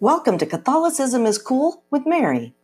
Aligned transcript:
Welcome 0.00 0.38
to 0.38 0.46
Catholicism 0.46 1.26
is 1.26 1.38
Cool 1.38 1.82
with 1.90 2.06
Mary. 2.06 2.54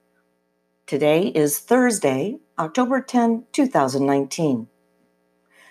Today 0.87 1.27
is 1.27 1.59
Thursday, 1.59 2.39
October 2.61 3.01
10, 3.01 3.47
2019. 3.51 4.69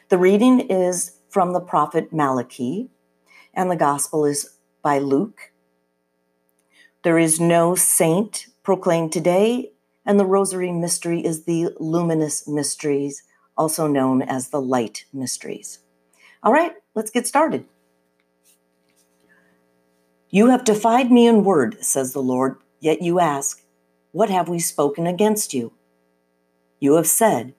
The 0.09 0.17
reading 0.17 0.59
is 0.59 1.19
from 1.29 1.53
the 1.53 1.61
prophet 1.61 2.11
Malachi, 2.11 2.89
and 3.53 3.71
the 3.71 3.77
gospel 3.77 4.25
is 4.25 4.57
by 4.81 4.99
Luke. 4.99 5.53
There 7.03 7.17
is 7.17 7.39
no 7.39 7.75
saint 7.75 8.47
proclaimed 8.61 9.13
today, 9.13 9.71
and 10.05 10.19
the 10.19 10.25
Rosary 10.25 10.73
Mystery 10.73 11.25
is 11.25 11.45
the 11.45 11.69
Luminous 11.79 12.45
Mysteries, 12.45 13.23
also 13.55 13.87
known 13.87 14.21
as 14.21 14.49
the 14.49 14.59
Light 14.59 15.05
Mysteries. 15.13 15.79
All 16.43 16.51
right, 16.51 16.73
let's 16.93 17.09
get 17.09 17.25
started. 17.25 17.63
You 20.33 20.47
have 20.47 20.63
defied 20.63 21.11
me 21.11 21.27
in 21.27 21.43
word, 21.43 21.77
says 21.85 22.13
the 22.13 22.23
Lord, 22.23 22.57
yet 22.79 23.03
you 23.03 23.19
ask, 23.19 23.61
What 24.13 24.31
have 24.31 24.49
we 24.49 24.57
spoken 24.57 25.05
against 25.05 25.53
you? 25.53 25.73
You 26.79 26.95
have 26.95 27.05
said, 27.05 27.53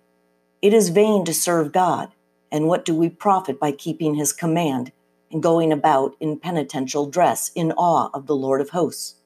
It 0.61 0.75
is 0.75 0.89
vain 0.89 1.25
to 1.27 1.33
serve 1.33 1.71
God, 1.71 2.11
and 2.51 2.67
what 2.67 2.85
do 2.85 2.93
we 2.93 3.09
profit 3.09 3.61
by 3.61 3.71
keeping 3.71 4.17
his 4.17 4.33
command 4.33 4.91
and 5.31 5.41
going 5.41 5.73
about 5.73 6.17
in 6.19 6.41
penitential 6.41 7.07
dress 7.07 7.53
in 7.55 7.71
awe 7.77 8.11
of 8.13 8.27
the 8.27 8.35
Lord 8.35 8.61
of 8.61 8.71
hosts? 8.71 9.21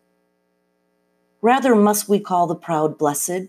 Rather 1.41 1.75
must 1.75 2.07
we 2.07 2.21
call 2.21 2.47
the 2.47 2.55
proud 2.55 2.99
blessed, 2.99 3.49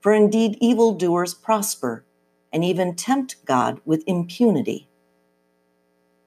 for 0.00 0.14
indeed 0.14 0.56
evildoers 0.62 1.34
prosper 1.34 2.06
and 2.54 2.64
even 2.64 2.94
tempt 2.94 3.36
God 3.44 3.82
with 3.84 4.02
impunity. 4.06 4.88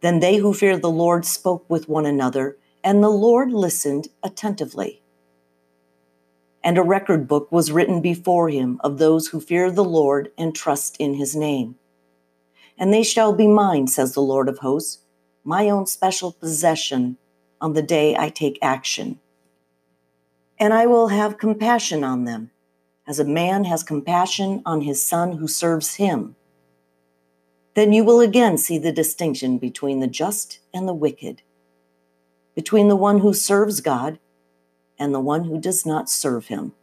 Then 0.02 0.20
they 0.20 0.36
who 0.36 0.54
fear 0.54 0.78
the 0.78 0.92
Lord 0.92 1.26
spoke 1.26 1.68
with 1.68 1.90
one 1.90 2.06
another 2.06 2.56
and 2.84 3.04
the 3.04 3.10
Lord 3.10 3.52
listened 3.52 4.08
attentively. 4.24 5.02
And 6.64 6.78
a 6.78 6.84
record 6.84 7.28
book 7.28 7.52
was 7.52 7.72
written 7.72 8.02
before 8.02 8.50
him 8.50 8.80
of 8.84 8.98
those 8.98 9.28
who 9.28 9.40
fear 9.40 9.72
the 9.72 9.84
Lord 9.84 10.32
and 10.38 10.56
trust 10.56 10.98
in 10.98 11.16
his 11.16 11.36
name. 11.36 11.76
And 12.78 12.94
they 12.94 13.04
shall 13.04 13.34
be 13.34 13.48
mine, 13.48 13.88
says 13.88 14.14
the 14.14 14.22
Lord 14.22 14.48
of 14.48 14.60
hosts, 14.60 15.00
my 15.44 15.70
own 15.70 15.86
special 15.86 16.32
possession 16.32 17.18
on 17.62 17.74
the 17.74 17.82
day 17.82 18.16
I 18.16 18.30
take 18.30 18.60
action. 18.62 19.20
And 20.58 20.74
I 20.74 20.86
will 20.86 21.10
have 21.10 21.38
compassion 21.38 22.04
on 22.04 22.26
them, 22.26 22.52
as 23.08 23.20
a 23.20 23.26
man 23.26 23.64
has 23.66 23.84
compassion 23.84 24.62
on 24.66 24.82
his 24.82 25.04
son 25.04 25.34
who 25.34 25.48
serves 25.48 25.96
him. 25.96 26.36
Then 27.74 27.94
you 27.94 28.04
will 28.04 28.20
again 28.20 28.58
see 28.58 28.78
the 28.78 28.92
distinction 28.92 29.58
between 29.58 30.00
the 30.00 30.08
just 30.08 30.60
and 30.74 30.88
the 30.88 30.94
wicked 30.94 31.42
between 32.60 32.90
the 32.90 32.96
one 33.10 33.20
who 33.20 33.34
serves 33.34 33.80
God 33.80 34.20
and 34.98 35.14
the 35.14 35.22
one 35.22 35.46
who 35.46 35.62
does 35.62 35.86
not 35.86 36.10
serve 36.10 36.48
him. 36.48 36.74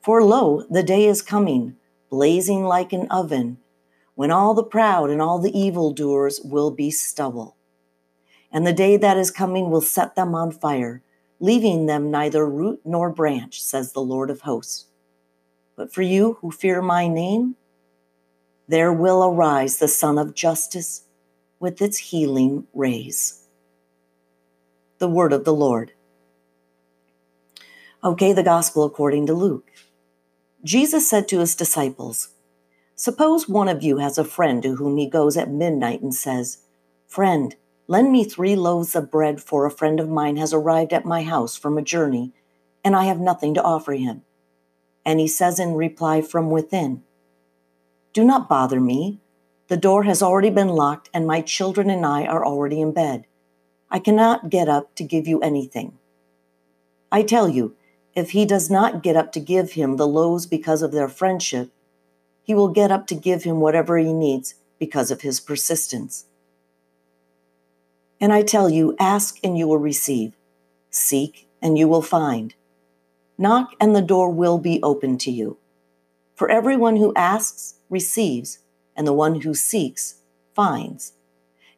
For 0.00 0.22
lo, 0.22 0.64
the 0.70 0.84
day 0.84 1.06
is 1.06 1.22
coming, 1.22 1.74
blazing 2.08 2.62
like 2.62 2.92
an 2.92 3.08
oven, 3.10 3.58
when 4.14 4.30
all 4.30 4.54
the 4.54 4.62
proud 4.62 5.10
and 5.10 5.20
all 5.20 5.40
the 5.40 5.58
evildoers 5.58 6.40
will 6.44 6.70
be 6.70 6.88
stubble. 6.88 7.56
And 8.52 8.64
the 8.64 8.72
day 8.72 8.96
that 8.96 9.16
is 9.16 9.32
coming 9.32 9.70
will 9.70 9.80
set 9.80 10.14
them 10.14 10.36
on 10.36 10.52
fire, 10.52 11.02
leaving 11.40 11.86
them 11.86 12.12
neither 12.12 12.48
root 12.48 12.80
nor 12.84 13.10
branch, 13.10 13.60
says 13.60 13.90
the 13.92 14.00
Lord 14.00 14.30
of 14.30 14.42
hosts. 14.42 14.86
But 15.74 15.92
for 15.92 16.02
you 16.02 16.34
who 16.34 16.52
fear 16.52 16.80
my 16.80 17.08
name, 17.08 17.56
there 18.68 18.92
will 18.92 19.24
arise 19.24 19.78
the 19.78 19.88
Sun 19.88 20.16
of 20.16 20.36
Justice 20.36 21.06
with 21.58 21.82
its 21.82 21.98
healing 21.98 22.68
rays 22.72 23.39
the 25.00 25.08
word 25.08 25.32
of 25.32 25.44
the 25.44 25.54
Lord. 25.54 25.92
Okay, 28.04 28.34
the 28.34 28.42
gospel 28.42 28.84
according 28.84 29.24
to 29.26 29.32
Luke. 29.32 29.70
Jesus 30.62 31.08
said 31.08 31.26
to 31.28 31.38
his 31.40 31.56
disciples, 31.56 32.28
Suppose 32.96 33.48
one 33.48 33.68
of 33.68 33.82
you 33.82 33.96
has 33.96 34.18
a 34.18 34.24
friend 34.24 34.62
to 34.62 34.76
whom 34.76 34.98
he 34.98 35.08
goes 35.08 35.38
at 35.38 35.50
midnight 35.50 36.02
and 36.02 36.14
says, 36.14 36.58
Friend, 37.08 37.56
lend 37.86 38.12
me 38.12 38.24
three 38.24 38.54
loaves 38.54 38.94
of 38.94 39.10
bread, 39.10 39.40
for 39.40 39.64
a 39.64 39.70
friend 39.70 40.00
of 40.00 40.10
mine 40.10 40.36
has 40.36 40.52
arrived 40.52 40.92
at 40.92 41.06
my 41.06 41.22
house 41.22 41.56
from 41.56 41.78
a 41.78 41.82
journey, 41.82 42.34
and 42.84 42.94
I 42.94 43.04
have 43.04 43.18
nothing 43.18 43.54
to 43.54 43.62
offer 43.62 43.92
him. 43.92 44.20
And 45.06 45.18
he 45.18 45.28
says 45.28 45.58
in 45.58 45.76
reply 45.76 46.20
from 46.20 46.50
within, 46.50 47.04
Do 48.12 48.22
not 48.22 48.50
bother 48.50 48.80
me. 48.80 49.18
The 49.68 49.78
door 49.78 50.02
has 50.02 50.22
already 50.22 50.50
been 50.50 50.68
locked, 50.68 51.08
and 51.14 51.26
my 51.26 51.40
children 51.40 51.88
and 51.88 52.04
I 52.04 52.26
are 52.26 52.44
already 52.44 52.82
in 52.82 52.92
bed. 52.92 53.24
I 53.90 53.98
cannot 53.98 54.50
get 54.50 54.68
up 54.68 54.94
to 54.94 55.04
give 55.04 55.26
you 55.26 55.40
anything. 55.40 55.98
I 57.10 57.22
tell 57.22 57.48
you, 57.48 57.74
if 58.14 58.30
he 58.30 58.44
does 58.44 58.70
not 58.70 59.02
get 59.02 59.16
up 59.16 59.32
to 59.32 59.40
give 59.40 59.72
him 59.72 59.96
the 59.96 60.06
loaves 60.06 60.46
because 60.46 60.82
of 60.82 60.92
their 60.92 61.08
friendship, 61.08 61.70
he 62.42 62.54
will 62.54 62.68
get 62.68 62.92
up 62.92 63.06
to 63.08 63.14
give 63.14 63.44
him 63.44 63.60
whatever 63.60 63.98
he 63.98 64.12
needs 64.12 64.54
because 64.78 65.10
of 65.10 65.22
his 65.22 65.40
persistence. 65.40 66.26
And 68.20 68.32
I 68.32 68.42
tell 68.42 68.70
you, 68.70 68.94
ask 68.98 69.38
and 69.42 69.56
you 69.56 69.66
will 69.66 69.78
receive, 69.78 70.34
seek 70.90 71.48
and 71.62 71.78
you 71.78 71.88
will 71.88 72.02
find, 72.02 72.54
knock 73.38 73.72
and 73.80 73.94
the 73.94 74.02
door 74.02 74.30
will 74.30 74.58
be 74.58 74.80
open 74.82 75.18
to 75.18 75.30
you. 75.30 75.56
For 76.34 76.50
everyone 76.50 76.96
who 76.96 77.14
asks 77.14 77.74
receives, 77.88 78.58
and 78.96 79.06
the 79.06 79.12
one 79.12 79.40
who 79.40 79.54
seeks 79.54 80.16
finds 80.54 81.12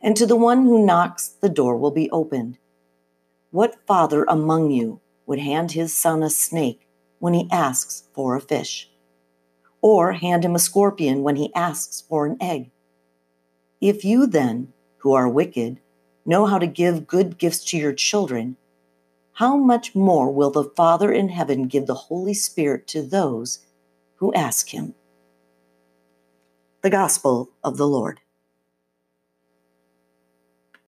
and 0.03 0.17
to 0.17 0.27
the 0.27 0.37
one 0.37 0.65
who 0.65 0.85
knocks, 0.85 1.29
the 1.29 1.49
door 1.49 1.77
will 1.77 1.93
be 1.93 2.11
opened. 2.11 2.59
What 3.51 3.87
father 3.87 4.25
among 4.25 4.71
you 4.71 5.01
would 5.27 5.39
hand 5.39 5.73
his 5.73 5.97
son 5.97 6.23
a 6.23 6.31
snake 6.31 6.89
when 7.21 7.35
he 7.35 7.49
asks 7.53 8.05
for 8.12 8.35
a 8.35 8.41
fish? 8.41 8.91
Or 9.81 10.12
hand 10.12 10.45
him 10.45 10.55
a 10.55 10.59
scorpion 10.59 11.23
when 11.23 11.37
he 11.37 11.55
asks 11.55 12.01
for 12.01 12.27
an 12.27 12.37
egg? 12.41 12.71
If 13.81 14.05
you 14.05 14.27
then, 14.27 14.73
who 14.99 15.12
are 15.12 15.29
wicked, 15.29 15.81
know 16.25 16.47
how 16.47 16.59
to 16.59 16.67
give 16.67 17.07
good 17.07 17.39
gifts 17.39 17.65
to 17.67 17.79
your 17.79 17.93
children, 17.93 18.57
how 19.35 19.57
much 19.57 19.95
more 19.95 20.31
will 20.31 20.51
the 20.51 20.65
Father 20.65 21.12
in 21.12 21.31
heaven 21.31 21.67
give 21.67 21.87
the 21.87 21.95
Holy 21.95 22.35
Spirit 22.35 22.87
to 22.89 23.03
those 23.03 23.61
who 24.17 24.33
ask 24.35 24.69
him? 24.69 24.95
The 26.83 26.91
Gospel 26.91 27.51
of 27.65 27.77
the 27.77 27.87
Lord. 27.87 28.21